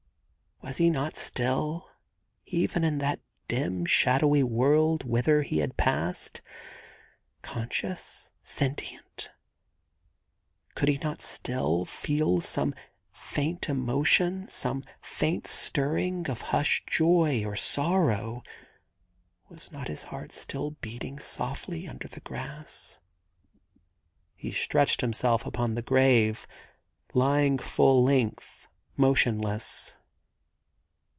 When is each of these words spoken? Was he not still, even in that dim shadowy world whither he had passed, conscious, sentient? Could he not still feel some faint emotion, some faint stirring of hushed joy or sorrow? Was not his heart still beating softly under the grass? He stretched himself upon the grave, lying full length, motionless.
Was 0.63 0.77
he 0.77 0.91
not 0.91 1.17
still, 1.17 1.89
even 2.45 2.83
in 2.83 2.99
that 2.99 3.19
dim 3.47 3.83
shadowy 3.87 4.43
world 4.43 5.03
whither 5.03 5.41
he 5.41 5.57
had 5.57 5.75
passed, 5.75 6.39
conscious, 7.41 8.29
sentient? 8.43 9.31
Could 10.75 10.87
he 10.87 10.99
not 10.99 11.19
still 11.19 11.83
feel 11.83 12.41
some 12.41 12.75
faint 13.11 13.69
emotion, 13.69 14.47
some 14.49 14.83
faint 15.01 15.47
stirring 15.47 16.29
of 16.29 16.41
hushed 16.41 16.85
joy 16.87 17.43
or 17.43 17.55
sorrow? 17.55 18.43
Was 19.49 19.71
not 19.71 19.87
his 19.87 20.03
heart 20.05 20.31
still 20.31 20.71
beating 20.79 21.17
softly 21.17 21.87
under 21.87 22.07
the 22.07 22.19
grass? 22.21 23.01
He 24.35 24.51
stretched 24.51 25.01
himself 25.01 25.43
upon 25.43 25.73
the 25.73 25.81
grave, 25.81 26.45
lying 27.15 27.57
full 27.57 28.03
length, 28.03 28.67
motionless. 28.95 29.97